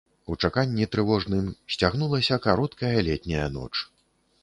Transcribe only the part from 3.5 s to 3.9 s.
ноч.